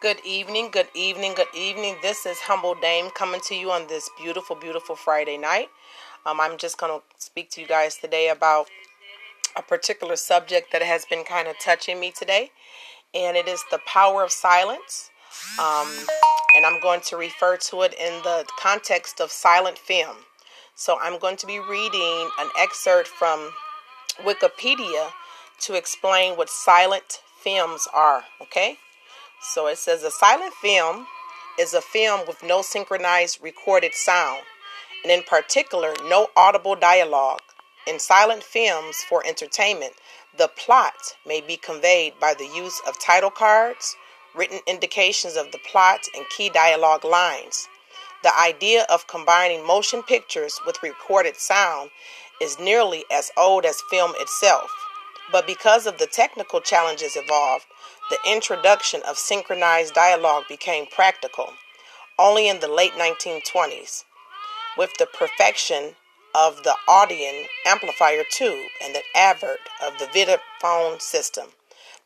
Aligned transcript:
Good 0.00 0.20
evening, 0.24 0.70
good 0.70 0.86
evening, 0.94 1.34
good 1.34 1.48
evening. 1.52 1.96
This 2.02 2.24
is 2.24 2.38
Humble 2.38 2.76
Dame 2.76 3.10
coming 3.10 3.40
to 3.46 3.56
you 3.56 3.72
on 3.72 3.88
this 3.88 4.08
beautiful, 4.16 4.54
beautiful 4.54 4.94
Friday 4.94 5.36
night. 5.36 5.70
Um, 6.24 6.38
I'm 6.40 6.56
just 6.56 6.78
going 6.78 7.00
to 7.00 7.04
speak 7.16 7.50
to 7.50 7.60
you 7.60 7.66
guys 7.66 7.96
today 7.96 8.28
about 8.28 8.68
a 9.56 9.62
particular 9.62 10.14
subject 10.14 10.70
that 10.70 10.82
has 10.82 11.04
been 11.04 11.24
kind 11.24 11.48
of 11.48 11.58
touching 11.58 11.98
me 11.98 12.12
today, 12.16 12.52
and 13.12 13.36
it 13.36 13.48
is 13.48 13.64
the 13.72 13.80
power 13.86 14.22
of 14.22 14.30
silence. 14.30 15.10
Um, 15.58 15.88
and 16.54 16.64
I'm 16.64 16.80
going 16.80 17.00
to 17.08 17.16
refer 17.16 17.56
to 17.56 17.82
it 17.82 17.92
in 17.94 18.22
the 18.22 18.44
context 18.56 19.20
of 19.20 19.32
silent 19.32 19.78
film. 19.78 20.18
So 20.76 20.96
I'm 21.02 21.18
going 21.18 21.38
to 21.38 21.46
be 21.46 21.58
reading 21.58 22.30
an 22.38 22.50
excerpt 22.56 23.08
from 23.08 23.50
Wikipedia 24.18 25.10
to 25.62 25.74
explain 25.74 26.36
what 26.36 26.48
silent 26.48 27.20
films 27.42 27.88
are, 27.92 28.22
okay? 28.40 28.78
So 29.40 29.66
it 29.68 29.78
says 29.78 30.02
a 30.02 30.10
silent 30.10 30.54
film 30.54 31.06
is 31.58 31.74
a 31.74 31.80
film 31.80 32.26
with 32.26 32.42
no 32.42 32.62
synchronized 32.62 33.42
recorded 33.42 33.94
sound, 33.94 34.42
and 35.02 35.12
in 35.12 35.22
particular, 35.22 35.94
no 36.08 36.28
audible 36.36 36.74
dialogue. 36.74 37.40
In 37.86 37.98
silent 37.98 38.42
films 38.42 38.96
for 39.08 39.24
entertainment, 39.26 39.94
the 40.36 40.48
plot 40.48 41.16
may 41.26 41.40
be 41.40 41.56
conveyed 41.56 42.14
by 42.20 42.34
the 42.34 42.46
use 42.46 42.80
of 42.86 43.00
title 43.00 43.30
cards, 43.30 43.96
written 44.34 44.60
indications 44.66 45.36
of 45.36 45.50
the 45.52 45.58
plot, 45.58 46.00
and 46.14 46.28
key 46.36 46.48
dialogue 46.48 47.04
lines. 47.04 47.68
The 48.22 48.36
idea 48.38 48.86
of 48.90 49.06
combining 49.06 49.64
motion 49.66 50.02
pictures 50.02 50.60
with 50.66 50.82
recorded 50.82 51.36
sound 51.36 51.90
is 52.40 52.58
nearly 52.58 53.04
as 53.10 53.30
old 53.36 53.64
as 53.64 53.82
film 53.90 54.12
itself. 54.18 54.70
But 55.30 55.46
because 55.46 55.86
of 55.86 55.98
the 55.98 56.06
technical 56.06 56.60
challenges 56.60 57.16
involved, 57.16 57.66
the 58.10 58.18
introduction 58.26 59.02
of 59.06 59.18
synchronized 59.18 59.94
dialogue 59.94 60.44
became 60.48 60.86
practical 60.86 61.52
only 62.18 62.48
in 62.48 62.60
the 62.60 62.68
late 62.68 62.92
1920s. 62.92 64.04
With 64.76 64.94
the 64.98 65.06
perfection 65.06 65.94
of 66.34 66.62
the 66.62 66.74
Audion 66.88 67.44
amplifier 67.66 68.22
tube 68.30 68.66
and 68.82 68.94
the 68.94 69.02
advert 69.14 69.60
of 69.84 69.98
the 69.98 70.06
Vitaphone 70.06 71.00
system, 71.00 71.48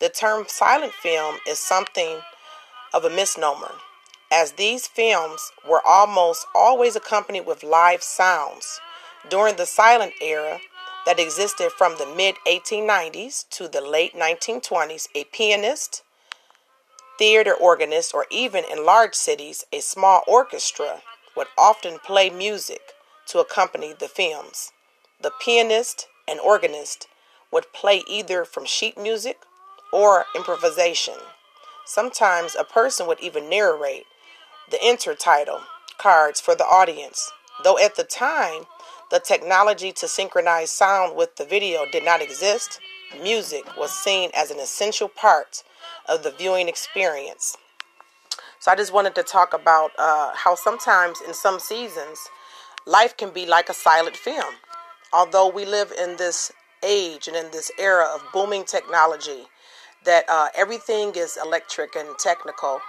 the 0.00 0.08
term 0.08 0.44
silent 0.48 0.92
film 0.92 1.36
is 1.46 1.58
something 1.58 2.20
of 2.92 3.04
a 3.04 3.10
misnomer, 3.10 3.72
as 4.30 4.52
these 4.52 4.86
films 4.86 5.52
were 5.68 5.82
almost 5.86 6.46
always 6.54 6.96
accompanied 6.96 7.46
with 7.46 7.62
live 7.62 8.02
sounds. 8.02 8.80
During 9.28 9.56
the 9.56 9.66
silent 9.66 10.14
era, 10.20 10.60
that 11.06 11.18
existed 11.18 11.70
from 11.72 11.96
the 11.98 12.06
mid 12.06 12.36
1890s 12.46 13.48
to 13.50 13.68
the 13.68 13.80
late 13.80 14.14
1920s, 14.14 15.08
a 15.14 15.24
pianist, 15.24 16.02
theater 17.18 17.54
organist, 17.54 18.14
or 18.14 18.26
even 18.30 18.64
in 18.70 18.84
large 18.84 19.14
cities, 19.14 19.64
a 19.72 19.80
small 19.80 20.22
orchestra 20.26 21.02
would 21.36 21.48
often 21.56 21.98
play 21.98 22.30
music 22.30 22.80
to 23.26 23.38
accompany 23.38 23.92
the 23.92 24.08
films. 24.08 24.72
The 25.20 25.32
pianist 25.40 26.08
and 26.28 26.40
organist 26.40 27.08
would 27.52 27.72
play 27.72 28.02
either 28.08 28.44
from 28.44 28.64
sheet 28.64 28.98
music 28.98 29.38
or 29.92 30.24
improvisation. 30.34 31.14
Sometimes 31.84 32.56
a 32.58 32.64
person 32.64 33.06
would 33.06 33.20
even 33.20 33.48
narrate 33.48 34.04
the 34.70 34.78
intertitle 34.78 35.60
cards 35.98 36.40
for 36.40 36.54
the 36.54 36.64
audience, 36.64 37.30
though 37.62 37.78
at 37.78 37.96
the 37.96 38.04
time 38.04 38.64
the 39.12 39.20
technology 39.20 39.92
to 39.92 40.08
synchronize 40.08 40.70
sound 40.70 41.14
with 41.14 41.36
the 41.36 41.44
video 41.44 41.84
did 41.92 42.02
not 42.02 42.22
exist. 42.22 42.80
Music 43.22 43.62
was 43.76 43.92
seen 43.92 44.30
as 44.34 44.50
an 44.50 44.58
essential 44.58 45.06
part 45.06 45.62
of 46.08 46.22
the 46.22 46.30
viewing 46.30 46.66
experience. 46.66 47.58
So 48.58 48.72
I 48.72 48.74
just 48.74 48.90
wanted 48.90 49.14
to 49.16 49.22
talk 49.22 49.52
about 49.52 49.90
uh, 49.98 50.32
how 50.34 50.54
sometimes 50.54 51.20
in 51.20 51.34
some 51.34 51.60
seasons, 51.60 52.18
life 52.86 53.14
can 53.14 53.28
be 53.34 53.44
like 53.44 53.68
a 53.68 53.74
silent 53.74 54.16
film. 54.16 54.54
Although 55.12 55.48
we 55.48 55.66
live 55.66 55.92
in 55.92 56.16
this 56.16 56.50
age 56.82 57.28
and 57.28 57.36
in 57.36 57.50
this 57.50 57.70
era 57.78 58.06
of 58.14 58.22
booming 58.32 58.64
technology, 58.64 59.44
that 60.06 60.24
uh, 60.30 60.48
everything 60.54 61.12
is 61.16 61.38
electric 61.44 61.96
and 61.96 62.18
technical. 62.18 62.80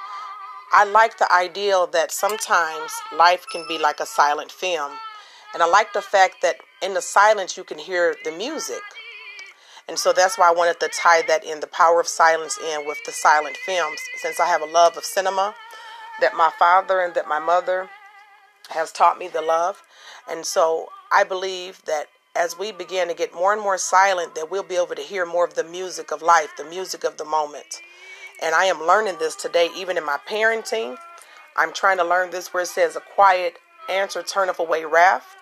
I 0.72 0.86
like 0.86 1.18
the 1.18 1.30
ideal 1.34 1.86
that 1.88 2.14
sometimes 2.14 2.94
life 3.14 3.46
can 3.52 3.66
be 3.68 3.78
like 3.78 4.00
a 4.00 4.06
silent 4.06 4.53
film 4.53 4.94
and 5.53 5.62
I 5.62 5.68
like 5.68 5.94
the 5.94 6.02
fact 6.02 6.41
that 6.41 6.58
in 6.81 6.94
the 6.94 7.02
silence 7.02 7.58
you 7.58 7.64
can 7.64 7.78
hear 7.78 8.16
the 8.24 8.31
music. 8.31 8.81
And 9.88 10.00
so 10.00 10.14
that's 10.14 10.38
why 10.38 10.47
I 10.47 10.53
wanted 10.53 10.80
to 10.80 10.88
tie 10.88 11.22
that 11.24 11.44
in 11.44 11.59
the 11.59 11.68
power 11.68 12.00
of 12.00 12.08
silence 12.08 12.58
in 12.58 12.88
with 12.88 12.97
the 13.06 13.12
silent 13.12 13.58
films, 13.58 14.00
since 14.22 14.40
I 14.40 14.47
have 14.47 14.62
a 14.62 14.66
love 14.66 14.97
of 14.97 15.03
cinema 15.03 15.53
that 16.22 16.36
my 16.36 16.52
father 16.58 17.02
and 17.02 17.14
that 17.16 17.28
my 17.28 17.40
mother 17.40 17.90
has 18.69 18.91
taught 18.91 19.18
me 19.18 19.28
the 19.28 19.41
love. 19.41 19.84
And 20.30 20.46
so 20.46 20.88
I 21.12 21.24
believe 21.24 21.84
that 21.85 22.08
as 22.35 22.58
we 22.58 22.72
begin 22.72 23.08
to 23.09 23.14
get 23.14 23.35
more 23.35 23.53
and 23.53 23.62
more 23.62 23.78
silent, 23.78 24.35
that 24.35 24.50
we'll 24.50 24.64
be 24.64 24.75
able 24.75 24.96
to 24.96 25.02
hear 25.02 25.25
more 25.25 25.46
of 25.46 25.53
the 25.56 25.64
music 25.64 26.12
of 26.12 26.22
life, 26.22 26.50
the 26.58 26.64
music 26.64 27.03
of 27.03 27.18
the 27.18 27.25
moment. 27.25 27.81
And 28.41 28.56
I 28.56 28.66
am 28.66 28.80
learning 28.80 29.18
this 29.20 29.35
today, 29.35 29.70
even 29.75 29.97
in 29.97 30.06
my 30.06 30.18
parenting. 30.28 30.96
I'm 31.56 31.74
trying 31.74 31.97
to 31.97 32.03
learn 32.03 32.31
this 32.31 32.53
where 32.53 32.64
it 32.64 32.68
says, 32.68 32.96
A 32.96 33.02
quiet 33.02 33.58
answer 33.90 34.24
turneth 34.24 34.59
away 34.59 34.85
wrath. 34.85 35.35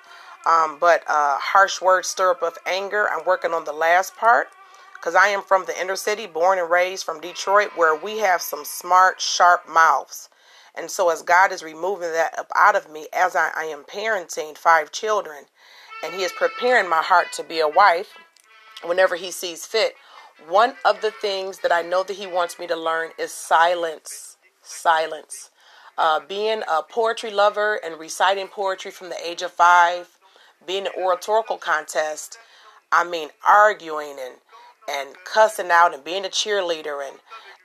Um, 0.46 0.78
but 0.80 1.04
uh, 1.08 1.38
harsh 1.38 1.82
words 1.82 2.08
stir 2.08 2.32
up 2.32 2.42
of 2.42 2.58
anger. 2.66 3.08
I'm 3.10 3.26
working 3.26 3.52
on 3.52 3.64
the 3.64 3.74
last 3.74 4.16
part 4.16 4.48
because 4.96 5.16
I 5.16 5.28
am 5.28 5.42
from 5.42 5.66
the 5.66 5.80
inner 5.80 5.96
city, 5.96 6.28
born 6.28 6.60
and 6.60 6.70
raised 6.70 7.06
from 7.06 7.22
Detroit, 7.22 7.72
where 7.76 7.96
we 7.96 8.20
have 8.20 8.42
some 8.42 8.66
smart, 8.66 9.22
sharp 9.22 9.68
mouths. 9.68 10.30
And 10.76 10.90
so, 10.90 11.10
as 11.10 11.22
God 11.22 11.52
is 11.52 11.64
removing 11.64 12.12
that 12.12 12.38
up 12.40 12.52
out 12.56 12.76
of 12.76 12.90
me, 12.90 13.08
as 13.14 13.36
I, 13.36 13.52
I 13.56 13.66
am 13.66 13.84
parenting 13.84 14.58
five 14.58 14.92
children, 14.92 15.46
and 16.04 16.14
He 16.14 16.24
is 16.24 16.32
preparing 16.32 16.90
my 16.90 17.02
heart 17.02 17.28
to 17.34 17.44
be 17.44 17.60
a 17.60 17.68
wife 17.68 18.18
whenever 18.84 19.16
He 19.16 19.32
sees 19.32 19.66
fit, 19.66 19.94
one 20.48 20.76
of 20.86 21.02
the 21.02 21.12
things 21.12 21.60
that 21.60 21.72
I 21.72 21.82
know 21.82 22.04
that 22.04 22.16
He 22.16 22.28
wants 22.28 22.58
me 22.58 22.68
to 22.68 22.76
learn 22.76 23.12
is 23.20 23.32
silence. 23.32 24.38
Silence. 24.62 25.50
Uh, 25.98 26.20
being 26.20 26.64
a 26.72 26.82
poetry 26.82 27.32
lover 27.32 27.80
and 27.84 28.00
reciting 28.00 28.48
poetry 28.48 28.92
from 28.92 29.10
the 29.10 29.28
age 29.28 29.42
of 29.42 29.52
five, 29.52 30.08
being 30.66 30.88
an 30.88 30.94
oratorical 30.98 31.58
contest, 31.58 32.38
I 32.92 33.04
mean 33.04 33.30
arguing 33.48 34.18
and 34.20 34.36
and 34.90 35.16
cussing 35.24 35.70
out 35.72 35.94
and 35.94 36.04
being 36.04 36.26
a 36.26 36.30
cheerleader 36.30 37.08
and 37.08 37.20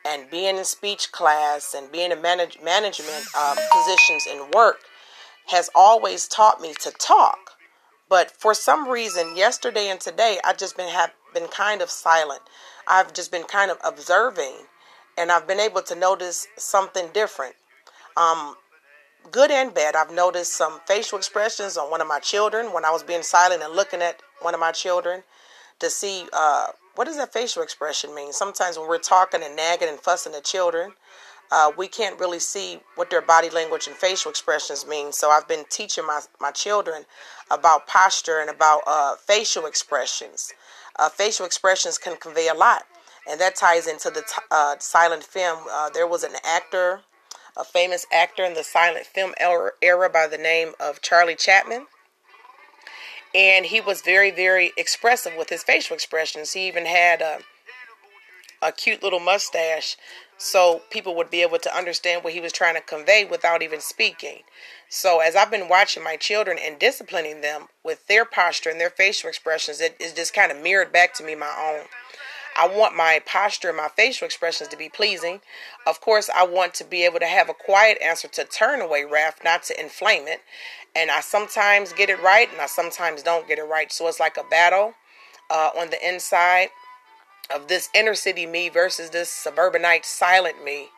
and 0.04 0.30
being 0.30 0.56
in 0.56 0.64
speech 0.64 1.10
class 1.10 1.74
and 1.74 1.90
being 1.90 2.12
in 2.12 2.22
manage, 2.22 2.58
management 2.62 3.26
uh, 3.36 3.56
positions 3.72 4.26
in 4.26 4.50
work 4.54 4.80
has 5.46 5.68
always 5.74 6.28
taught 6.28 6.60
me 6.60 6.74
to 6.80 6.90
talk. 6.92 7.52
But 8.08 8.30
for 8.30 8.54
some 8.54 8.88
reason, 8.88 9.36
yesterday 9.36 9.88
and 9.88 10.00
today, 10.00 10.38
I've 10.44 10.58
just 10.58 10.76
been 10.76 10.88
have 10.88 11.12
been 11.34 11.48
kind 11.48 11.82
of 11.82 11.90
silent. 11.90 12.42
I've 12.86 13.12
just 13.12 13.32
been 13.32 13.42
kind 13.42 13.70
of 13.70 13.78
observing, 13.84 14.54
and 15.18 15.32
I've 15.32 15.48
been 15.48 15.58
able 15.58 15.82
to 15.82 15.94
notice 15.96 16.46
something 16.56 17.08
different. 17.12 17.56
Um, 18.16 18.56
good 19.30 19.50
and 19.50 19.74
bad. 19.74 19.96
I've 19.96 20.10
noticed 20.10 20.54
some 20.54 20.80
facial 20.86 21.18
expressions 21.18 21.76
on 21.76 21.90
one 21.90 22.00
of 22.00 22.06
my 22.06 22.18
children 22.18 22.72
when 22.72 22.84
I 22.84 22.90
was 22.90 23.02
being 23.02 23.22
silent 23.22 23.62
and 23.62 23.74
looking 23.74 24.02
at 24.02 24.20
one 24.40 24.54
of 24.54 24.60
my 24.60 24.72
children 24.72 25.22
to 25.78 25.90
see 25.90 26.26
uh, 26.32 26.68
what 26.94 27.04
does 27.04 27.16
that 27.16 27.32
facial 27.32 27.62
expression 27.62 28.14
mean. 28.14 28.32
Sometimes 28.32 28.78
when 28.78 28.88
we're 28.88 28.98
talking 28.98 29.42
and 29.42 29.54
nagging 29.54 29.88
and 29.88 30.00
fussing 30.00 30.34
at 30.34 30.44
children, 30.44 30.92
uh, 31.52 31.70
we 31.76 31.86
can't 31.86 32.18
really 32.18 32.38
see 32.40 32.80
what 32.96 33.10
their 33.10 33.20
body 33.20 33.50
language 33.50 33.86
and 33.86 33.96
facial 33.96 34.30
expressions 34.30 34.86
mean. 34.86 35.12
So 35.12 35.30
I've 35.30 35.46
been 35.46 35.64
teaching 35.70 36.06
my, 36.06 36.20
my 36.40 36.50
children 36.50 37.04
about 37.50 37.86
posture 37.86 38.40
and 38.40 38.50
about 38.50 38.80
uh, 38.86 39.16
facial 39.16 39.66
expressions. 39.66 40.52
Uh, 40.98 41.08
facial 41.08 41.46
expressions 41.46 41.98
can 41.98 42.16
convey 42.16 42.48
a 42.48 42.54
lot, 42.54 42.84
and 43.30 43.40
that 43.40 43.54
ties 43.54 43.86
into 43.86 44.10
the 44.10 44.22
t- 44.22 44.42
uh, 44.50 44.76
silent 44.78 45.22
film. 45.22 45.60
Uh, 45.70 45.90
there 45.90 46.06
was 46.06 46.24
an 46.24 46.32
actor 46.42 47.02
a 47.56 47.64
famous 47.64 48.06
actor 48.12 48.44
in 48.44 48.54
the 48.54 48.64
silent 48.64 49.06
film 49.06 49.34
era 49.38 50.10
by 50.10 50.26
the 50.26 50.38
name 50.38 50.72
of 50.78 51.02
Charlie 51.02 51.36
Chaplin. 51.36 51.86
And 53.34 53.66
he 53.66 53.80
was 53.80 54.02
very, 54.02 54.30
very 54.30 54.72
expressive 54.76 55.34
with 55.36 55.50
his 55.50 55.62
facial 55.62 55.94
expressions. 55.94 56.52
He 56.52 56.66
even 56.68 56.86
had 56.86 57.20
a, 57.20 57.38
a 58.62 58.72
cute 58.72 59.02
little 59.02 59.20
mustache 59.20 59.96
so 60.38 60.82
people 60.90 61.14
would 61.16 61.30
be 61.30 61.42
able 61.42 61.58
to 61.58 61.74
understand 61.74 62.22
what 62.22 62.34
he 62.34 62.40
was 62.40 62.52
trying 62.52 62.74
to 62.74 62.80
convey 62.80 63.24
without 63.24 63.62
even 63.62 63.80
speaking. 63.80 64.40
So, 64.88 65.20
as 65.20 65.34
I've 65.34 65.50
been 65.50 65.68
watching 65.68 66.04
my 66.04 66.16
children 66.16 66.58
and 66.60 66.78
disciplining 66.78 67.40
them 67.40 67.68
with 67.82 68.06
their 68.06 68.24
posture 68.24 68.70
and 68.70 68.80
their 68.80 68.90
facial 68.90 69.28
expressions, 69.28 69.80
it 69.80 69.96
is 69.98 70.12
just 70.12 70.34
kind 70.34 70.52
of 70.52 70.62
mirrored 70.62 70.92
back 70.92 71.14
to 71.14 71.24
me 71.24 71.34
my 71.34 71.46
own. 71.58 71.86
I 72.56 72.68
want 72.68 72.96
my 72.96 73.22
posture 73.26 73.68
and 73.68 73.76
my 73.76 73.88
facial 73.88 74.26
expressions 74.26 74.68
to 74.70 74.76
be 74.78 74.88
pleasing. 74.88 75.40
Of 75.86 76.00
course, 76.00 76.30
I 76.34 76.46
want 76.46 76.74
to 76.74 76.84
be 76.84 77.04
able 77.04 77.20
to 77.20 77.26
have 77.26 77.48
a 77.50 77.54
quiet 77.54 77.98
answer 78.02 78.28
to 78.28 78.44
turn 78.44 78.80
away 78.82 79.04
wrath, 79.04 79.40
not 79.44 79.64
to 79.64 79.80
inflame 79.80 80.28
it. 80.28 80.40
And 80.96 81.10
I 81.10 81.20
sometimes 81.20 81.92
get 81.92 82.10
it 82.10 82.22
right 82.22 82.50
and 82.52 82.60
I 82.60 82.66
sometimes 82.66 83.22
don't 83.22 83.48
get 83.48 83.58
it 83.58 83.64
right. 83.64 83.92
So 83.92 84.08
it's 84.08 84.20
like 84.20 84.36
a 84.38 84.44
battle 84.50 84.94
uh, 85.50 85.70
on 85.78 85.90
the 85.90 86.08
inside 86.08 86.68
of 87.54 87.68
this 87.68 87.90
inner 87.94 88.14
city 88.14 88.46
me 88.46 88.68
versus 88.70 89.10
this 89.10 89.30
suburbanite 89.30 90.06
silent 90.06 90.64
me. 90.64 90.88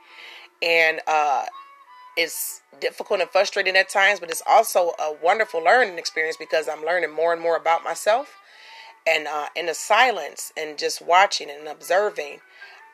and 0.62 1.00
uh, 1.06 1.46
it's 2.16 2.62
difficult 2.80 3.20
and 3.20 3.30
frustrating 3.30 3.76
at 3.76 3.88
times, 3.88 4.20
but 4.20 4.30
it's 4.30 4.42
also 4.46 4.92
a 5.00 5.16
wonderful 5.22 5.62
learning 5.62 5.98
experience 5.98 6.36
because 6.38 6.68
I'm 6.68 6.84
learning 6.84 7.12
more 7.12 7.32
and 7.32 7.42
more 7.42 7.56
about 7.56 7.84
myself. 7.84 8.36
And 9.08 9.26
uh, 9.26 9.46
in 9.56 9.66
the 9.66 9.74
silence 9.74 10.52
and 10.54 10.76
just 10.76 11.00
watching 11.00 11.48
and 11.50 11.66
observing, 11.66 12.40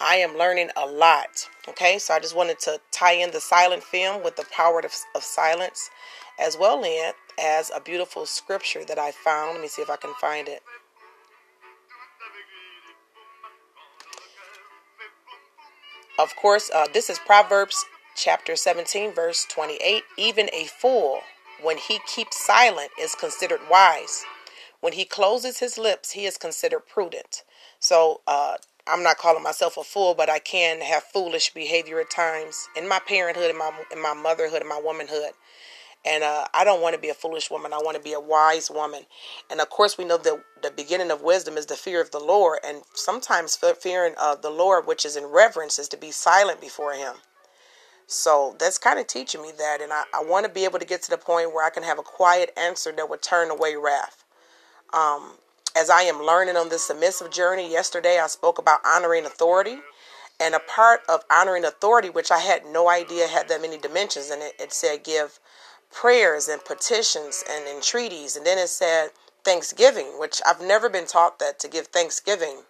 I 0.00 0.16
am 0.16 0.38
learning 0.38 0.70
a 0.76 0.86
lot. 0.86 1.48
Okay, 1.68 1.98
so 1.98 2.14
I 2.14 2.20
just 2.20 2.36
wanted 2.36 2.60
to 2.60 2.80
tie 2.92 3.14
in 3.14 3.32
the 3.32 3.40
silent 3.40 3.82
film 3.82 4.22
with 4.22 4.36
the 4.36 4.46
power 4.52 4.78
of, 4.78 4.92
of 5.16 5.24
silence, 5.24 5.90
as 6.38 6.56
well 6.56 6.84
as 7.42 7.70
a 7.74 7.80
beautiful 7.80 8.26
scripture 8.26 8.84
that 8.84 8.98
I 8.98 9.10
found. 9.10 9.54
Let 9.54 9.62
me 9.62 9.68
see 9.68 9.82
if 9.82 9.90
I 9.90 9.96
can 9.96 10.14
find 10.20 10.46
it. 10.46 10.62
Of 16.16 16.36
course, 16.36 16.70
uh, 16.72 16.86
this 16.92 17.10
is 17.10 17.18
Proverbs 17.18 17.84
chapter 18.14 18.54
17, 18.54 19.12
verse 19.12 19.44
28. 19.46 20.04
Even 20.16 20.48
a 20.52 20.66
fool, 20.66 21.22
when 21.60 21.76
he 21.76 21.98
keeps 22.06 22.38
silent, 22.46 22.90
is 23.00 23.16
considered 23.16 23.60
wise. 23.68 24.24
When 24.84 24.92
he 24.92 25.06
closes 25.06 25.60
his 25.60 25.78
lips, 25.78 26.10
he 26.10 26.26
is 26.26 26.36
considered 26.36 26.86
prudent. 26.86 27.42
So, 27.80 28.20
uh, 28.26 28.56
I'm 28.86 29.02
not 29.02 29.16
calling 29.16 29.42
myself 29.42 29.78
a 29.78 29.82
fool, 29.82 30.14
but 30.14 30.28
I 30.28 30.38
can 30.38 30.82
have 30.82 31.04
foolish 31.04 31.54
behavior 31.54 32.00
at 32.00 32.10
times 32.10 32.68
in 32.76 32.86
my 32.86 32.98
parenthood, 32.98 33.48
in 33.48 33.56
my 33.56 33.72
in 33.90 34.02
my 34.02 34.12
motherhood, 34.12 34.60
in 34.60 34.68
my 34.68 34.78
womanhood. 34.84 35.30
And 36.04 36.22
uh, 36.22 36.44
I 36.52 36.64
don't 36.64 36.82
want 36.82 36.94
to 36.94 37.00
be 37.00 37.08
a 37.08 37.14
foolish 37.14 37.50
woman. 37.50 37.72
I 37.72 37.78
want 37.78 37.96
to 37.96 38.02
be 38.02 38.12
a 38.12 38.20
wise 38.20 38.70
woman. 38.70 39.06
And 39.50 39.58
of 39.62 39.70
course, 39.70 39.96
we 39.96 40.04
know 40.04 40.18
that 40.18 40.44
the 40.62 40.70
beginning 40.70 41.10
of 41.10 41.22
wisdom 41.22 41.56
is 41.56 41.64
the 41.64 41.76
fear 41.76 42.02
of 42.02 42.10
the 42.10 42.20
Lord. 42.20 42.58
And 42.62 42.82
sometimes 42.92 43.56
fearing 43.56 44.14
of 44.20 44.42
the 44.42 44.50
Lord, 44.50 44.86
which 44.86 45.06
is 45.06 45.16
in 45.16 45.24
reverence, 45.24 45.78
is 45.78 45.88
to 45.88 45.96
be 45.96 46.10
silent 46.10 46.60
before 46.60 46.92
Him. 46.92 47.14
So 48.06 48.54
that's 48.58 48.76
kind 48.76 48.98
of 48.98 49.06
teaching 49.06 49.40
me 49.40 49.50
that. 49.56 49.80
And 49.80 49.94
I, 49.94 50.02
I 50.12 50.22
want 50.22 50.44
to 50.44 50.52
be 50.52 50.64
able 50.64 50.78
to 50.78 50.84
get 50.84 51.02
to 51.04 51.10
the 51.10 51.16
point 51.16 51.54
where 51.54 51.64
I 51.64 51.70
can 51.70 51.84
have 51.84 51.98
a 51.98 52.02
quiet 52.02 52.52
answer 52.54 52.92
that 52.92 53.08
would 53.08 53.22
turn 53.22 53.50
away 53.50 53.76
wrath. 53.76 54.23
Um, 54.94 55.32
as 55.76 55.90
I 55.90 56.02
am 56.02 56.22
learning 56.22 56.56
on 56.56 56.68
this 56.68 56.86
submissive 56.86 57.30
journey, 57.30 57.70
yesterday 57.70 58.20
I 58.22 58.28
spoke 58.28 58.58
about 58.58 58.80
honoring 58.86 59.26
authority. 59.26 59.78
And 60.40 60.54
a 60.54 60.60
part 60.60 61.00
of 61.08 61.22
honoring 61.30 61.64
authority, 61.64 62.10
which 62.10 62.30
I 62.30 62.38
had 62.38 62.66
no 62.66 62.88
idea 62.88 63.28
had 63.28 63.48
that 63.48 63.62
many 63.62 63.78
dimensions, 63.78 64.30
and 64.30 64.42
it, 64.42 64.54
it 64.58 64.72
said 64.72 65.04
give 65.04 65.38
prayers 65.92 66.48
and 66.48 66.64
petitions 66.64 67.44
and 67.48 67.68
entreaties. 67.68 68.36
And 68.36 68.44
then 68.44 68.58
it 68.58 68.68
said 68.68 69.10
thanksgiving, 69.44 70.18
which 70.18 70.40
I've 70.46 70.60
never 70.60 70.88
been 70.88 71.06
taught 71.06 71.38
that 71.38 71.60
to 71.60 71.68
give 71.68 71.86
thanksgiving 71.88 72.62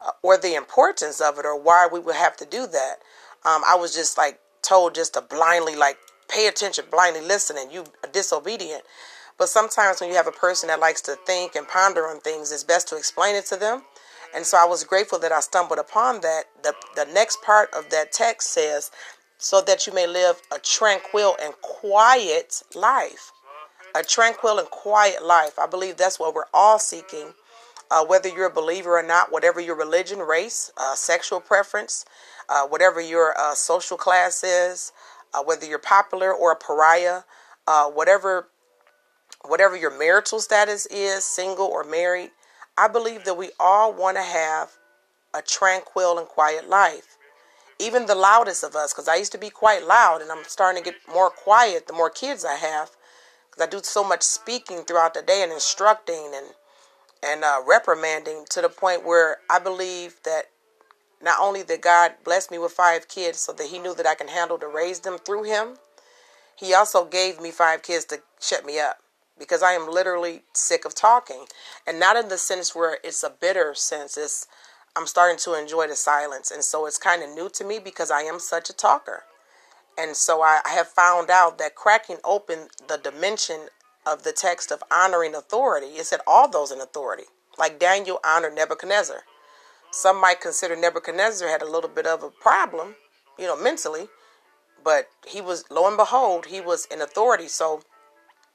uh, 0.00 0.10
or 0.22 0.36
the 0.36 0.54
importance 0.54 1.20
of 1.20 1.38
it 1.38 1.44
or 1.44 1.58
why 1.58 1.88
we 1.90 2.00
would 2.00 2.16
have 2.16 2.36
to 2.38 2.44
do 2.44 2.66
that. 2.66 2.96
Um, 3.44 3.62
I 3.66 3.76
was 3.76 3.94
just 3.94 4.18
like 4.18 4.40
told 4.62 4.94
just 4.94 5.14
to 5.14 5.20
blindly 5.20 5.76
like 5.76 5.98
pay 6.28 6.48
attention, 6.48 6.86
blindly 6.90 7.20
listen, 7.20 7.56
and 7.58 7.72
you 7.72 7.84
disobedient. 8.12 8.82
But 9.38 9.48
sometimes 9.48 10.00
when 10.00 10.08
you 10.08 10.16
have 10.16 10.26
a 10.26 10.32
person 10.32 10.68
that 10.68 10.80
likes 10.80 11.02
to 11.02 11.16
think 11.26 11.56
and 11.56 11.68
ponder 11.68 12.06
on 12.06 12.20
things, 12.20 12.52
it's 12.52 12.64
best 12.64 12.88
to 12.88 12.96
explain 12.96 13.36
it 13.36 13.46
to 13.46 13.56
them. 13.56 13.82
And 14.34 14.44
so 14.44 14.58
I 14.58 14.64
was 14.64 14.84
grateful 14.84 15.18
that 15.20 15.32
I 15.32 15.40
stumbled 15.40 15.78
upon 15.78 16.20
that. 16.22 16.44
The, 16.62 16.74
the 16.94 17.04
next 17.12 17.42
part 17.42 17.72
of 17.74 17.90
that 17.90 18.12
text 18.12 18.50
says 18.50 18.90
so 19.38 19.60
that 19.62 19.86
you 19.86 19.92
may 19.92 20.06
live 20.06 20.40
a 20.52 20.58
tranquil 20.58 21.36
and 21.42 21.54
quiet 21.60 22.62
life. 22.74 23.32
A 23.94 24.02
tranquil 24.02 24.58
and 24.58 24.68
quiet 24.68 25.24
life. 25.24 25.58
I 25.58 25.66
believe 25.66 25.96
that's 25.96 26.18
what 26.18 26.34
we're 26.34 26.44
all 26.52 26.78
seeking. 26.78 27.32
Uh, 27.90 28.04
whether 28.04 28.28
you're 28.28 28.48
a 28.48 28.52
believer 28.52 28.98
or 28.98 29.02
not, 29.02 29.30
whatever 29.30 29.60
your 29.60 29.76
religion, 29.76 30.18
race, 30.18 30.72
uh, 30.76 30.94
sexual 30.94 31.40
preference, 31.40 32.04
uh, 32.48 32.66
whatever 32.66 33.00
your 33.00 33.38
uh, 33.38 33.54
social 33.54 33.96
class 33.96 34.42
is, 34.42 34.92
uh, 35.32 35.42
whether 35.42 35.66
you're 35.66 35.78
popular 35.78 36.32
or 36.32 36.52
a 36.52 36.56
pariah, 36.56 37.20
uh, 37.66 37.88
whatever 37.88 38.48
whatever 39.48 39.76
your 39.76 39.96
marital 39.96 40.40
status 40.40 40.86
is, 40.86 41.24
single 41.24 41.66
or 41.66 41.84
married, 41.84 42.30
I 42.76 42.88
believe 42.88 43.24
that 43.24 43.36
we 43.36 43.50
all 43.58 43.92
want 43.92 44.16
to 44.16 44.22
have 44.22 44.72
a 45.34 45.42
tranquil 45.42 46.18
and 46.18 46.26
quiet 46.26 46.68
life 46.68 47.16
even 47.78 48.06
the 48.06 48.14
loudest 48.14 48.64
of 48.64 48.74
us, 48.74 48.92
because 48.92 49.08
I 49.08 49.16
used 49.16 49.32
to 49.32 49.38
be 49.38 49.50
quite 49.50 49.86
loud, 49.86 50.22
and 50.22 50.30
I'm 50.30 50.44
starting 50.44 50.82
to 50.82 50.90
get 50.90 51.00
more 51.12 51.30
quiet 51.30 51.86
the 51.86 51.92
more 51.92 52.10
kids 52.10 52.44
I 52.44 52.54
have, 52.54 52.90
because 53.50 53.66
I 53.66 53.70
do 53.70 53.80
so 53.82 54.02
much 54.02 54.22
speaking 54.22 54.82
throughout 54.82 55.14
the 55.14 55.22
day 55.22 55.42
and 55.42 55.52
instructing 55.52 56.32
and 56.34 56.46
and 57.22 57.42
uh, 57.42 57.60
reprimanding 57.66 58.44
to 58.50 58.60
the 58.60 58.68
point 58.68 59.04
where 59.04 59.38
I 59.50 59.58
believe 59.58 60.16
that 60.24 60.44
not 61.20 61.40
only 61.40 61.62
that 61.62 61.80
God 61.80 62.12
blessed 62.24 62.50
me 62.50 62.58
with 62.58 62.72
five 62.72 63.08
kids 63.08 63.38
so 63.40 63.52
that 63.54 63.66
He 63.68 63.78
knew 63.78 63.94
that 63.94 64.06
I 64.06 64.14
can 64.14 64.28
handle 64.28 64.58
to 64.58 64.68
raise 64.68 65.00
them 65.00 65.18
through 65.18 65.44
Him, 65.44 65.78
He 66.56 66.74
also 66.74 67.04
gave 67.04 67.40
me 67.40 67.50
five 67.50 67.82
kids 67.82 68.04
to 68.06 68.20
shut 68.40 68.64
me 68.64 68.78
up 68.78 68.98
because 69.38 69.62
I 69.62 69.72
am 69.72 69.90
literally 69.90 70.42
sick 70.52 70.84
of 70.84 70.94
talking, 70.94 71.46
and 71.86 72.00
not 72.00 72.16
in 72.16 72.28
the 72.28 72.38
sense 72.38 72.74
where 72.74 72.98
it's 73.04 73.22
a 73.22 73.30
bitter 73.30 73.74
sense. 73.74 74.16
It's 74.16 74.46
I'm 74.96 75.06
starting 75.06 75.36
to 75.40 75.52
enjoy 75.52 75.88
the 75.88 75.94
silence. 75.94 76.50
And 76.50 76.64
so 76.64 76.86
it's 76.86 76.96
kind 76.96 77.22
of 77.22 77.28
new 77.28 77.50
to 77.50 77.64
me 77.64 77.78
because 77.78 78.10
I 78.10 78.22
am 78.22 78.40
such 78.40 78.70
a 78.70 78.72
talker. 78.72 79.24
And 79.98 80.16
so 80.16 80.40
I, 80.40 80.60
I 80.64 80.70
have 80.70 80.88
found 80.88 81.28
out 81.30 81.58
that 81.58 81.74
cracking 81.74 82.16
open 82.24 82.68
the 82.88 82.96
dimension 82.96 83.68
of 84.06 84.22
the 84.22 84.32
text 84.32 84.70
of 84.72 84.82
honoring 84.90 85.34
authority, 85.34 85.86
it 85.86 86.06
said 86.06 86.20
all 86.26 86.48
those 86.48 86.70
in 86.70 86.80
authority. 86.80 87.24
Like 87.58 87.78
Daniel 87.78 88.20
honored 88.24 88.54
Nebuchadnezzar. 88.54 89.24
Some 89.90 90.20
might 90.20 90.40
consider 90.40 90.76
Nebuchadnezzar 90.76 91.48
had 91.48 91.62
a 91.62 91.70
little 91.70 91.90
bit 91.90 92.06
of 92.06 92.22
a 92.22 92.30
problem, 92.30 92.96
you 93.38 93.46
know, 93.46 93.56
mentally, 93.56 94.08
but 94.82 95.08
he 95.26 95.40
was, 95.40 95.64
lo 95.70 95.86
and 95.88 95.96
behold, 95.96 96.46
he 96.46 96.60
was 96.60 96.86
in 96.86 97.00
authority. 97.00 97.48
So 97.48 97.82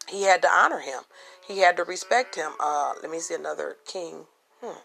he 0.10 0.24
had 0.24 0.42
to 0.42 0.50
honor 0.50 0.80
him. 0.80 1.02
He 1.48 1.60
had 1.60 1.78
to 1.78 1.84
respect 1.84 2.36
him. 2.36 2.52
Uh, 2.60 2.94
let 3.02 3.12
me 3.12 3.20
see 3.20 3.36
another 3.36 3.78
king. 3.86 4.26
Hmm. 4.62 4.80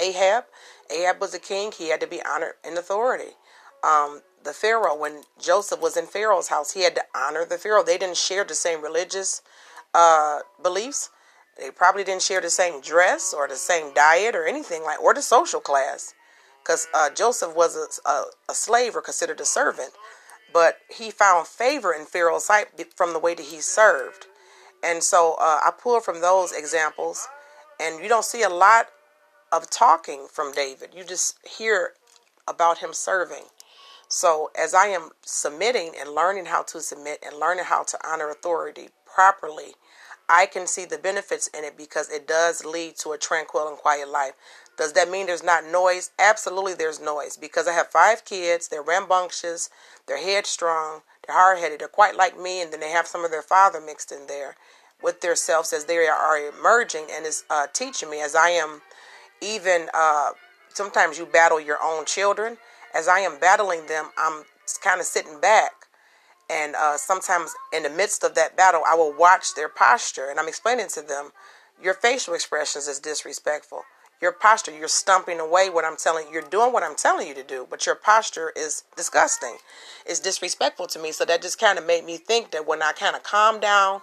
Ahab, 0.00 0.44
Ahab 0.90 1.20
was 1.20 1.34
a 1.34 1.38
king. 1.38 1.72
He 1.72 1.88
had 1.88 2.00
to 2.00 2.06
be 2.06 2.22
honored 2.22 2.54
in 2.64 2.76
authority. 2.76 3.32
Um, 3.82 4.22
the 4.44 4.52
Pharaoh, 4.52 4.96
when 4.96 5.22
Joseph 5.40 5.80
was 5.80 5.96
in 5.96 6.06
Pharaoh's 6.06 6.48
house, 6.48 6.72
he 6.72 6.82
had 6.82 6.94
to 6.94 7.04
honor 7.14 7.44
the 7.44 7.58
Pharaoh. 7.58 7.82
They 7.82 7.98
didn't 7.98 8.16
share 8.16 8.44
the 8.44 8.54
same 8.54 8.82
religious 8.82 9.42
uh, 9.94 10.40
beliefs. 10.62 11.10
They 11.58 11.70
probably 11.70 12.04
didn't 12.04 12.22
share 12.22 12.40
the 12.40 12.50
same 12.50 12.80
dress 12.80 13.34
or 13.36 13.46
the 13.46 13.56
same 13.56 13.92
diet 13.92 14.34
or 14.34 14.46
anything 14.46 14.82
like, 14.84 15.00
or 15.00 15.14
the 15.14 15.22
social 15.22 15.60
class, 15.60 16.14
because 16.62 16.88
uh, 16.94 17.10
Joseph 17.10 17.54
was 17.54 17.76
a, 17.76 18.08
a, 18.08 18.24
a 18.48 18.54
slave 18.54 18.96
or 18.96 19.02
considered 19.02 19.40
a 19.40 19.44
servant. 19.44 19.90
But 20.52 20.78
he 20.88 21.10
found 21.10 21.46
favor 21.46 21.92
in 21.92 22.06
Pharaoh's 22.06 22.46
sight 22.46 22.68
from 22.96 23.12
the 23.12 23.18
way 23.18 23.34
that 23.34 23.46
he 23.46 23.60
served. 23.60 24.26
And 24.82 25.02
so 25.02 25.36
uh, 25.40 25.60
I 25.64 25.70
pull 25.76 26.00
from 26.00 26.20
those 26.20 26.52
examples, 26.52 27.28
and 27.80 28.02
you 28.02 28.08
don't 28.08 28.24
see 28.24 28.42
a 28.42 28.48
lot 28.48 28.88
of 29.52 29.70
talking 29.70 30.26
from 30.30 30.52
David. 30.52 30.90
You 30.96 31.04
just 31.04 31.38
hear 31.46 31.92
about 32.48 32.78
him 32.78 32.92
serving. 32.92 33.44
So, 34.08 34.50
as 34.58 34.74
I 34.74 34.88
am 34.88 35.10
submitting 35.22 35.92
and 35.98 36.10
learning 36.10 36.46
how 36.46 36.62
to 36.64 36.80
submit 36.80 37.22
and 37.24 37.38
learning 37.38 37.64
how 37.64 37.82
to 37.84 37.98
honor 38.06 38.28
authority 38.28 38.88
properly, 39.06 39.72
I 40.28 40.46
can 40.46 40.66
see 40.66 40.84
the 40.84 40.98
benefits 40.98 41.46
in 41.48 41.64
it 41.64 41.76
because 41.76 42.10
it 42.10 42.28
does 42.28 42.64
lead 42.64 42.96
to 42.98 43.12
a 43.12 43.18
tranquil 43.18 43.68
and 43.68 43.76
quiet 43.76 44.08
life. 44.08 44.32
Does 44.76 44.92
that 44.94 45.10
mean 45.10 45.26
there's 45.26 45.42
not 45.42 45.64
noise? 45.64 46.10
Absolutely, 46.18 46.74
there's 46.74 47.00
noise 47.00 47.36
because 47.36 47.68
I 47.68 47.72
have 47.72 47.88
five 47.88 48.24
kids. 48.24 48.68
They're 48.68 48.82
rambunctious, 48.82 49.70
they're 50.06 50.22
headstrong, 50.22 51.02
they're 51.26 51.36
hard 51.36 51.58
headed, 51.58 51.80
they're 51.80 51.88
quite 51.88 52.16
like 52.16 52.38
me, 52.38 52.62
and 52.62 52.72
then 52.72 52.80
they 52.80 52.90
have 52.90 53.06
some 53.06 53.24
of 53.24 53.30
their 53.30 53.42
father 53.42 53.80
mixed 53.80 54.12
in 54.12 54.26
there 54.26 54.56
with 55.02 55.20
their 55.20 55.36
selves 55.36 55.72
as 55.72 55.84
they 55.86 56.06
are 56.06 56.38
emerging 56.38 57.06
and 57.12 57.26
is 57.26 57.44
uh, 57.50 57.66
teaching 57.72 58.08
me 58.10 58.20
as 58.20 58.34
I 58.34 58.50
am 58.50 58.82
even 59.40 59.88
uh, 59.92 60.30
sometimes 60.68 61.18
you 61.18 61.26
battle 61.26 61.60
your 61.60 61.78
own 61.82 62.04
children. 62.06 62.56
As 62.94 63.08
I 63.08 63.20
am 63.20 63.38
battling 63.38 63.86
them, 63.86 64.10
I'm 64.16 64.44
kind 64.82 65.00
of 65.00 65.06
sitting 65.06 65.40
back. 65.40 65.72
And 66.48 66.74
uh, 66.76 66.96
sometimes 66.96 67.52
in 67.72 67.82
the 67.82 67.90
midst 67.90 68.24
of 68.24 68.34
that 68.34 68.56
battle, 68.56 68.82
I 68.86 68.94
will 68.94 69.12
watch 69.12 69.54
their 69.54 69.68
posture 69.68 70.28
and 70.28 70.38
I'm 70.38 70.48
explaining 70.48 70.88
to 70.88 71.02
them, 71.02 71.30
your 71.82 71.94
facial 71.94 72.34
expressions 72.34 72.86
is 72.86 73.00
disrespectful. 73.00 73.82
Your 74.22 74.30
posture, 74.30 74.70
you're 74.70 74.86
stumping 74.86 75.40
away 75.40 75.68
what 75.68 75.84
I'm 75.84 75.96
telling 75.96 76.28
you. 76.28 76.34
You're 76.34 76.42
doing 76.42 76.72
what 76.72 76.84
I'm 76.84 76.94
telling 76.94 77.26
you 77.26 77.34
to 77.34 77.42
do, 77.42 77.66
but 77.68 77.86
your 77.86 77.96
posture 77.96 78.52
is 78.54 78.84
disgusting. 78.96 79.56
It's 80.06 80.20
disrespectful 80.20 80.86
to 80.86 81.00
me. 81.00 81.10
So 81.10 81.24
that 81.24 81.42
just 81.42 81.58
kind 81.58 81.76
of 81.76 81.84
made 81.84 82.04
me 82.04 82.18
think 82.18 82.52
that 82.52 82.64
when 82.64 82.82
I 82.82 82.92
kind 82.92 83.16
of 83.16 83.24
calm 83.24 83.58
down 83.58 84.00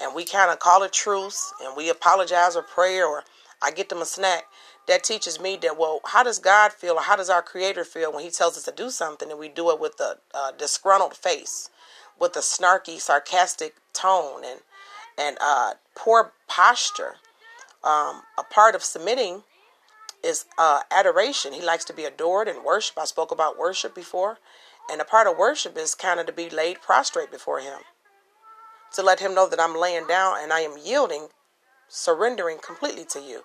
and 0.00 0.12
we 0.12 0.24
kind 0.24 0.50
of 0.50 0.58
call 0.58 0.82
a 0.82 0.88
truce 0.88 1.52
and 1.62 1.76
we 1.76 1.88
apologize 1.88 2.56
or 2.56 2.62
pray 2.62 3.00
or 3.00 3.22
I 3.62 3.70
get 3.70 3.90
them 3.90 4.02
a 4.02 4.06
snack, 4.06 4.46
that 4.88 5.04
teaches 5.04 5.38
me 5.38 5.56
that 5.62 5.78
well 5.78 6.00
how 6.06 6.24
does 6.24 6.40
god 6.40 6.72
feel 6.72 6.94
or 6.94 7.02
how 7.02 7.14
does 7.14 7.30
our 7.30 7.42
creator 7.42 7.84
feel 7.84 8.12
when 8.12 8.24
he 8.24 8.30
tells 8.30 8.56
us 8.56 8.64
to 8.64 8.72
do 8.72 8.90
something 8.90 9.30
and 9.30 9.38
we 9.38 9.48
do 9.48 9.70
it 9.70 9.78
with 9.78 10.00
a, 10.00 10.16
a 10.36 10.52
disgruntled 10.58 11.14
face 11.14 11.70
with 12.18 12.34
a 12.34 12.40
snarky 12.40 12.98
sarcastic 12.98 13.76
tone 13.92 14.42
and 14.44 14.60
and 15.16 15.36
uh, 15.40 15.74
poor 15.94 16.32
posture 16.48 17.16
um, 17.84 18.22
a 18.36 18.42
part 18.50 18.74
of 18.74 18.82
submitting 18.82 19.44
is 20.22 20.46
uh, 20.58 20.80
adoration 20.90 21.52
he 21.52 21.62
likes 21.62 21.84
to 21.84 21.92
be 21.92 22.04
adored 22.04 22.48
and 22.48 22.64
worship 22.64 22.96
i 22.98 23.04
spoke 23.04 23.30
about 23.30 23.58
worship 23.58 23.94
before 23.94 24.38
And 24.90 25.00
a 25.00 25.04
part 25.04 25.28
of 25.28 25.38
worship 25.38 25.76
is 25.78 25.94
kind 25.94 26.18
of 26.18 26.26
to 26.26 26.32
be 26.32 26.50
laid 26.50 26.82
prostrate 26.82 27.30
before 27.30 27.60
Him, 27.60 27.78
to 28.94 29.02
let 29.02 29.20
Him 29.20 29.34
know 29.34 29.48
that 29.48 29.60
I'm 29.60 29.76
laying 29.76 30.06
down 30.08 30.36
and 30.42 30.52
I 30.52 30.60
am 30.60 30.76
yielding, 30.84 31.28
surrendering 31.88 32.58
completely 32.64 33.04
to 33.10 33.20
you. 33.20 33.44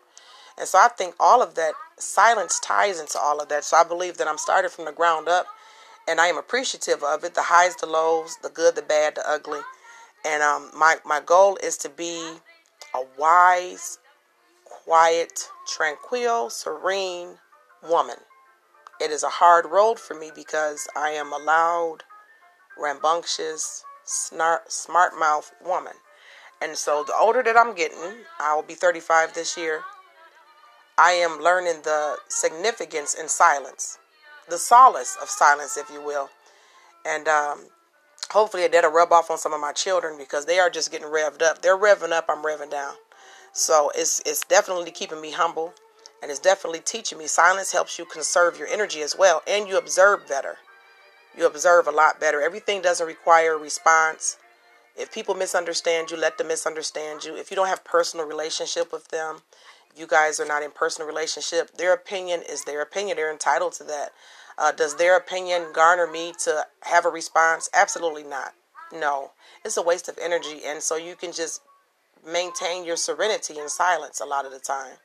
And 0.57 0.67
so 0.67 0.79
I 0.79 0.87
think 0.87 1.13
all 1.19 1.43
of 1.43 1.53
that 1.55 1.73
silence 1.99 2.59
ties 2.59 2.99
into 2.99 3.19
all 3.19 3.39
of 3.39 3.49
that. 3.49 3.63
So 3.63 3.77
I 3.77 3.83
believe 3.83 4.17
that 4.17 4.27
I'm 4.27 4.39
started 4.39 4.71
from 4.71 4.85
the 4.85 4.91
ground 4.91 5.27
up 5.27 5.45
and 6.07 6.19
I 6.19 6.27
am 6.27 6.37
appreciative 6.37 7.03
of 7.03 7.23
it 7.23 7.35
the 7.35 7.43
highs, 7.43 7.75
the 7.75 7.85
lows, 7.85 8.37
the 8.41 8.49
good, 8.49 8.75
the 8.75 8.81
bad, 8.81 9.15
the 9.15 9.29
ugly. 9.29 9.61
And 10.25 10.41
um, 10.41 10.71
my, 10.75 10.97
my 11.05 11.19
goal 11.19 11.57
is 11.61 11.77
to 11.77 11.89
be 11.89 12.37
a 12.95 13.03
wise, 13.19 13.99
quiet, 14.85 15.49
tranquil, 15.67 16.49
serene 16.49 17.37
woman. 17.87 18.17
It 19.01 19.11
is 19.11 19.23
a 19.23 19.29
hard 19.29 19.65
road 19.65 19.99
for 19.99 20.13
me 20.13 20.31
because 20.33 20.87
I 20.95 21.09
am 21.09 21.33
a 21.33 21.37
loud, 21.37 22.03
rambunctious, 22.77 23.83
smart, 24.05 24.71
smart 24.71 25.17
mouth 25.19 25.51
woman. 25.63 25.93
And 26.61 26.77
so 26.77 27.03
the 27.03 27.15
older 27.19 27.43
that 27.43 27.57
I'm 27.57 27.75
getting, 27.75 28.13
I 28.39 28.55
will 28.55 28.63
be 28.63 28.75
35 28.75 29.33
this 29.33 29.57
year, 29.57 29.81
I 30.97 31.11
am 31.11 31.41
learning 31.41 31.81
the 31.83 32.17
significance 32.29 33.13
in 33.13 33.27
silence, 33.27 33.97
the 34.47 34.57
solace 34.57 35.17
of 35.21 35.29
silence, 35.29 35.77
if 35.77 35.89
you 35.89 36.01
will. 36.01 36.29
And 37.05 37.27
um, 37.27 37.65
hopefully 38.29 38.67
that'll 38.67 38.91
rub 38.91 39.11
off 39.11 39.29
on 39.29 39.37
some 39.37 39.51
of 39.51 39.59
my 39.59 39.73
children 39.73 40.17
because 40.17 40.45
they 40.45 40.59
are 40.59 40.69
just 40.69 40.91
getting 40.91 41.07
revved 41.07 41.41
up. 41.41 41.61
They're 41.61 41.77
revving 41.77 42.11
up, 42.11 42.25
I'm 42.29 42.45
revving 42.45 42.71
down. 42.71 42.93
So 43.55 43.89
it's 43.95 44.21
it's 44.25 44.43
definitely 44.43 44.91
keeping 44.91 45.21
me 45.21 45.31
humble 45.31 45.73
and 46.21 46.29
it's 46.29 46.41
definitely 46.41 46.81
teaching 46.81 47.17
me 47.17 47.25
silence 47.25 47.71
helps 47.71 47.97
you 47.97 48.03
conserve 48.03 48.59
your 48.59 48.67
energy 48.67 49.01
as 49.01 49.15
well 49.17 49.41
and 49.47 49.65
you 49.65 49.77
observe 49.77 50.27
better. 50.27 50.57
You 51.37 51.47
observe 51.47 51.87
a 51.87 51.91
lot 51.91 52.19
better. 52.19 52.41
Everything 52.41 52.81
doesn't 52.81 53.07
require 53.07 53.53
a 53.53 53.57
response. 53.57 54.37
If 54.97 55.13
people 55.13 55.35
misunderstand 55.35 56.11
you, 56.11 56.17
let 56.17 56.37
them 56.37 56.49
misunderstand 56.49 57.23
you. 57.23 57.37
If 57.37 57.49
you 57.49 57.55
don't 57.55 57.69
have 57.69 57.85
personal 57.85 58.25
relationship 58.25 58.91
with 58.91 59.07
them, 59.07 59.39
you 59.95 60.05
guys 60.05 60.37
are 60.41 60.45
not 60.45 60.61
in 60.61 60.71
personal 60.71 61.07
relationship. 61.07 61.77
Their 61.77 61.93
opinion 61.93 62.41
is 62.49 62.65
their 62.65 62.81
opinion. 62.81 63.15
They're 63.15 63.31
entitled 63.31 63.71
to 63.73 63.85
that. 63.85 64.11
Uh, 64.57 64.73
does 64.73 64.97
their 64.97 65.15
opinion 65.15 65.67
garner 65.73 66.07
me 66.07 66.33
to 66.43 66.65
have 66.81 67.05
a 67.05 67.09
response? 67.09 67.69
Absolutely 67.73 68.23
not. 68.23 68.53
No, 68.93 69.31
it's 69.63 69.77
a 69.77 69.81
waste 69.81 70.09
of 70.09 70.19
energy, 70.21 70.61
and 70.65 70.83
so 70.83 70.97
you 70.97 71.15
can 71.15 71.31
just 71.31 71.61
maintain 72.25 72.85
your 72.85 72.97
serenity 72.97 73.59
in 73.59 73.69
silence 73.69 74.19
a 74.19 74.25
lot 74.25 74.45
of 74.45 74.51
the 74.51 74.59
time. 74.59 74.97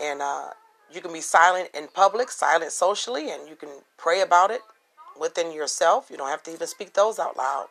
And 0.00 0.22
uh, 0.22 0.48
you 0.92 1.00
can 1.00 1.12
be 1.12 1.20
silent 1.20 1.70
in 1.74 1.88
public, 1.88 2.30
silent 2.30 2.72
socially, 2.72 3.30
and 3.30 3.48
you 3.48 3.56
can 3.56 3.70
pray 3.96 4.20
about 4.20 4.50
it 4.50 4.60
within 5.18 5.52
yourself. 5.52 6.08
You 6.10 6.16
don't 6.16 6.28
have 6.28 6.42
to 6.44 6.52
even 6.52 6.66
speak 6.66 6.94
those 6.94 7.18
out 7.18 7.36
loud. 7.36 7.68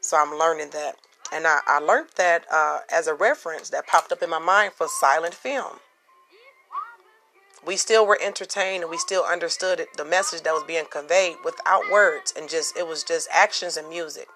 So 0.00 0.16
I'm 0.16 0.38
learning 0.38 0.70
that. 0.70 0.96
And 1.32 1.46
I, 1.46 1.58
I 1.66 1.78
learned 1.78 2.08
that 2.16 2.44
uh, 2.50 2.80
as 2.90 3.06
a 3.06 3.14
reference 3.14 3.70
that 3.70 3.86
popped 3.86 4.12
up 4.12 4.22
in 4.22 4.30
my 4.30 4.38
mind 4.38 4.72
for 4.72 4.86
silent 4.88 5.34
film. 5.34 5.78
We 7.66 7.76
still 7.76 8.06
were 8.06 8.18
entertained 8.22 8.82
and 8.82 8.90
we 8.90 8.98
still 8.98 9.24
understood 9.24 9.80
it, 9.80 9.88
the 9.96 10.04
message 10.04 10.42
that 10.42 10.52
was 10.52 10.64
being 10.66 10.86
conveyed 10.90 11.36
without 11.44 11.82
words 11.90 12.32
and 12.36 12.48
just 12.48 12.76
it 12.76 12.86
was 12.86 13.04
just 13.04 13.28
actions 13.30 13.76
and 13.76 13.88
music. 13.88 14.28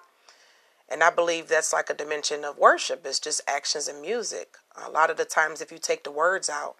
And 0.89 1.03
I 1.03 1.09
believe 1.09 1.47
that's 1.47 1.73
like 1.73 1.89
a 1.89 1.95
dimension 1.95 2.43
of 2.43 2.57
worship. 2.57 3.05
It's 3.05 3.19
just 3.19 3.41
actions 3.47 3.87
and 3.87 4.01
music. 4.01 4.57
A 4.75 4.89
lot 4.89 5.09
of 5.09 5.17
the 5.17 5.25
times 5.25 5.61
if 5.61 5.71
you 5.71 5.77
take 5.77 6.03
the 6.03 6.11
words 6.11 6.49
out, 6.49 6.75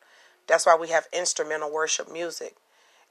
that's 0.47 0.65
why 0.65 0.75
we 0.75 0.89
have 0.89 1.07
instrumental 1.13 1.71
worship 1.71 2.11
music. 2.11 2.57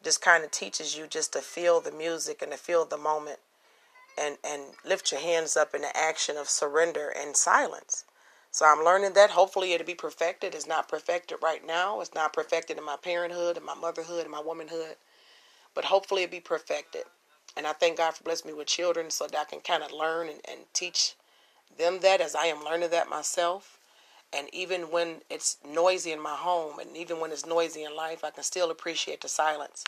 It 0.00 0.04
just 0.04 0.20
kind 0.20 0.44
of 0.44 0.50
teaches 0.50 0.96
you 0.96 1.06
just 1.06 1.32
to 1.32 1.40
feel 1.40 1.80
the 1.80 1.92
music 1.92 2.42
and 2.42 2.52
to 2.52 2.58
feel 2.58 2.84
the 2.84 2.98
moment 2.98 3.38
and 4.18 4.36
and 4.44 4.62
lift 4.84 5.10
your 5.10 5.20
hands 5.20 5.56
up 5.56 5.74
in 5.74 5.82
the 5.82 5.96
action 5.96 6.36
of 6.36 6.48
surrender 6.48 7.08
and 7.08 7.36
silence. 7.36 8.04
So 8.50 8.66
I'm 8.66 8.84
learning 8.84 9.14
that. 9.14 9.30
Hopefully 9.30 9.72
it'll 9.72 9.86
be 9.86 9.94
perfected. 9.94 10.54
It's 10.54 10.66
not 10.66 10.88
perfected 10.88 11.38
right 11.42 11.66
now. 11.66 12.02
It's 12.02 12.14
not 12.14 12.34
perfected 12.34 12.76
in 12.76 12.84
my 12.84 12.96
parenthood 12.96 13.56
and 13.56 13.64
my 13.64 13.74
motherhood 13.74 14.24
and 14.24 14.30
my 14.30 14.42
womanhood. 14.42 14.96
But 15.74 15.86
hopefully 15.86 16.22
it'll 16.24 16.32
be 16.32 16.40
perfected. 16.40 17.04
And 17.56 17.66
I 17.66 17.72
thank 17.72 17.98
God 17.98 18.14
for 18.14 18.24
blessing 18.24 18.50
me 18.50 18.56
with 18.56 18.66
children 18.66 19.10
so 19.10 19.26
that 19.26 19.38
I 19.38 19.44
can 19.44 19.60
kind 19.60 19.82
of 19.82 19.92
learn 19.92 20.28
and, 20.28 20.40
and 20.48 20.60
teach 20.72 21.14
them 21.78 22.00
that 22.00 22.20
as 22.20 22.34
I 22.34 22.46
am 22.46 22.64
learning 22.64 22.90
that 22.90 23.10
myself. 23.10 23.78
And 24.32 24.48
even 24.54 24.82
when 24.82 25.16
it's 25.28 25.58
noisy 25.68 26.12
in 26.12 26.20
my 26.20 26.34
home 26.34 26.78
and 26.78 26.96
even 26.96 27.20
when 27.20 27.32
it's 27.32 27.44
noisy 27.44 27.84
in 27.84 27.94
life, 27.94 28.24
I 28.24 28.30
can 28.30 28.42
still 28.42 28.70
appreciate 28.70 29.20
the 29.20 29.28
silence. 29.28 29.84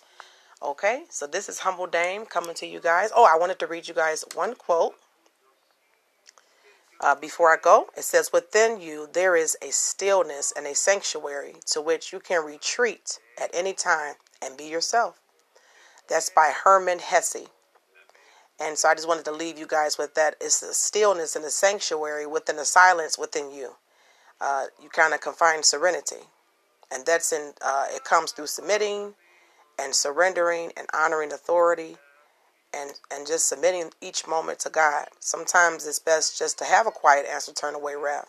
Okay, 0.63 1.05
so 1.11 1.27
this 1.27 1.49
is 1.49 1.61
Humble 1.61 1.87
Dame 1.87 2.27
coming 2.27 2.55
to 2.57 2.67
you 2.67 2.81
guys. 2.81 3.11
Oh, 3.15 3.25
I 3.25 3.39
wanted 3.39 3.59
to 3.61 3.67
read 3.67 3.89
you 3.89 3.95
guys 3.95 4.25
one 4.35 4.55
quote 4.55 4.95
uh, 7.01 7.15
before 7.15 7.53
I 7.53 7.57
go. 7.61 7.89
It 7.97 8.05
says, 8.05 8.33
Within 8.33 8.81
you 8.81 9.09
there 9.13 9.37
is 9.37 9.57
a 9.63 9.71
stillness 9.71 10.53
and 10.57 10.67
a 10.67 10.75
sanctuary 10.75 11.57
to 11.67 11.81
which 11.81 12.13
you 12.13 12.21
can 12.21 12.45
retreat 12.45 13.19
at 13.41 13.51
any 13.53 13.73
time 13.73 14.15
and 14.43 14.57
be 14.57 14.65
yourself. 14.65 15.21
That's 16.09 16.31
by 16.31 16.53
Hermann 16.65 16.99
Hesse. 16.99 17.49
And 18.61 18.79
so 18.79 18.89
I 18.89 18.95
just 18.95 19.09
wanted 19.09 19.25
to 19.25 19.33
leave 19.33 19.59
you 19.59 19.67
guys 19.67 19.99
with 19.99 20.15
that. 20.15 20.37
It's 20.41 20.61
the 20.61 20.73
stillness 20.75 21.35
and 21.35 21.45
the 21.45 21.51
sanctuary 21.51 22.27
within 22.27 22.57
the 22.57 22.65
silence 22.65 23.19
within 23.19 23.51
you. 23.53 23.73
Uh, 24.41 24.67
you 24.83 24.89
kind 24.89 25.15
of 25.15 25.21
can 25.21 25.33
find 25.33 25.65
serenity. 25.65 26.29
And 26.93 27.05
that's 27.05 27.33
in, 27.33 27.53
uh, 27.63 27.87
it 27.91 28.05
comes 28.05 28.33
through 28.33 28.47
submitting 28.47 29.15
and 29.79 29.95
surrendering 29.95 30.73
and 30.77 30.87
honoring 30.95 31.33
authority 31.33 31.97
and 32.75 32.93
and 33.11 33.27
just 33.27 33.49
submitting 33.49 33.91
each 34.01 34.27
moment 34.27 34.59
to 34.61 34.71
God. 34.71 35.07
Sometimes 35.21 35.87
it's 35.87 35.99
best 35.99 36.39
just 36.39 36.59
to 36.59 36.65
have 36.65 36.87
a 36.87 36.91
quiet 36.91 37.27
answer 37.27 37.53
turn 37.53 37.75
away 37.75 37.95
wrath. 37.95 38.29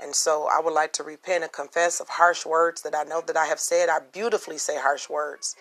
And 0.00 0.14
so 0.14 0.48
I 0.50 0.60
would 0.60 0.72
like 0.72 0.92
to 0.94 1.02
repent 1.02 1.42
and 1.42 1.52
confess 1.52 2.00
of 2.00 2.08
harsh 2.08 2.46
words 2.46 2.82
that 2.82 2.94
I 2.94 3.02
know 3.02 3.20
that 3.26 3.36
I 3.36 3.46
have 3.46 3.58
said. 3.58 3.88
I 3.88 3.98
beautifully 4.12 4.58
say 4.58 4.78
harsh 4.78 5.08
words, 5.08 5.56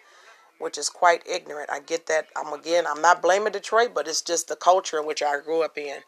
which 0.59 0.77
is 0.77 0.89
quite 0.89 1.21
ignorant. 1.27 1.69
I 1.69 1.79
get 1.79 2.07
that. 2.07 2.27
I'm 2.35 2.53
again, 2.53 2.85
I'm 2.87 3.01
not 3.01 3.21
blaming 3.21 3.53
Detroit, 3.53 3.91
but 3.93 4.07
it's 4.07 4.21
just 4.21 4.47
the 4.47 4.55
culture 4.55 4.99
in 4.99 5.05
which 5.05 5.21
I 5.21 5.39
grew 5.39 5.63
up 5.63 5.77
in. 5.77 5.99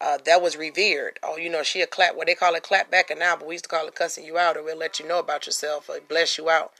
Uh, 0.00 0.18
that 0.24 0.40
was 0.40 0.56
revered. 0.56 1.18
Oh, 1.22 1.36
you 1.36 1.50
know, 1.50 1.62
she 1.62 1.80
a 1.80 1.86
clap, 1.86 2.14
what 2.14 2.28
they 2.28 2.34
call 2.34 2.54
it 2.54 2.62
clap 2.62 2.90
back 2.90 3.10
and 3.10 3.18
now, 3.18 3.36
but 3.36 3.48
we 3.48 3.54
used 3.54 3.64
to 3.64 3.70
call 3.70 3.86
it 3.88 3.94
cussing 3.94 4.24
you 4.24 4.38
out 4.38 4.56
or 4.56 4.62
we'll 4.62 4.76
let 4.76 5.00
you 5.00 5.08
know 5.08 5.18
about 5.18 5.46
yourself 5.46 5.88
or 5.88 5.98
bless 6.00 6.38
you 6.38 6.48
out. 6.48 6.72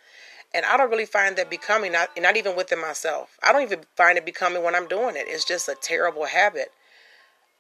And 0.55 0.65
I 0.65 0.77
don't 0.77 0.91
really 0.91 1.05
find 1.05 1.37
that 1.37 1.51
becoming, 1.51 1.93
not, 1.93 2.11
not 2.17 2.37
even 2.37 2.57
within 2.57 2.81
myself. 2.81 3.37
I 3.43 3.53
don't 3.53 3.63
even 3.63 3.81
find 3.97 4.17
it 4.17 4.25
becoming 4.25 4.63
when 4.63 4.75
I'm 4.75 4.89
doing 4.89 5.17
it. 5.17 5.27
It's 5.27 5.45
just 5.45 5.69
a 5.69 5.77
terrible 5.81 6.27
habit. 6.27 6.69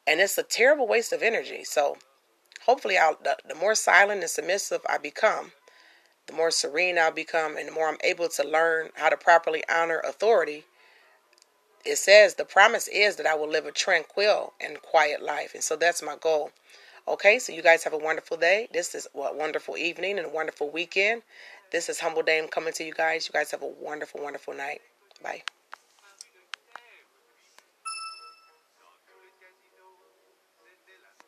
And 0.07 0.21
it's 0.21 0.39
a 0.39 0.43
terrible 0.43 0.87
waste 0.87 1.13
of 1.13 1.23
energy. 1.23 1.65
So 1.65 1.99
hopefully, 2.65 2.97
I'll, 2.97 3.19
the, 3.23 3.37
the 3.47 3.55
more 3.55 3.75
silent 3.75 4.23
and 4.23 4.31
submissive 4.31 4.81
I 4.89 4.97
become, 4.97 5.53
the 6.29 6.35
more 6.35 6.53
serene 6.53 6.99
I'll 6.99 7.11
become, 7.11 7.57
and 7.57 7.67
the 7.67 7.73
more 7.73 7.89
I'm 7.89 7.99
able 8.05 8.29
to 8.29 8.45
learn 8.45 8.91
how 8.95 9.09
to 9.09 9.17
properly 9.17 9.65
honor 9.69 10.01
authority. 10.07 10.65
It 11.85 11.97
says 11.97 12.35
the 12.35 12.45
promise 12.45 12.87
is 12.89 13.17
that 13.17 13.27
I 13.27 13.35
will 13.35 13.49
live 13.49 13.67
a 13.67 13.73
tranquil 13.73 14.53
and 14.61 14.81
quiet 14.83 15.23
life. 15.23 15.55
And 15.55 15.63
so 15.65 15.75
that's 15.75 16.03
my 16.03 16.17
goal. 16.21 16.51
Okay, 17.07 17.39
so 17.39 17.53
you 17.53 17.63
guys 17.63 17.83
have 17.85 17.95
a 17.95 17.99
wonderful 17.99 18.37
day. 18.37 18.69
This 18.73 18.95
is 18.95 19.09
a 19.15 19.35
wonderful 19.35 19.77
evening 19.77 20.19
and 20.19 20.27
a 20.27 20.31
wonderful 20.31 20.71
weekend. 20.71 21.23
This 21.73 21.89
is 21.89 22.01
Humble 22.01 22.23
Dame 22.23 22.49
coming 22.49 22.75
to 22.75 22.85
you 22.85 22.93
guys. 22.93 23.27
You 23.27 23.33
guys 23.33 23.51
have 23.51 23.63
a 23.63 23.67
wonderful, 23.67 24.23
wonderful 24.23 24.55
night. 24.55 24.83
Bye. 25.23 25.43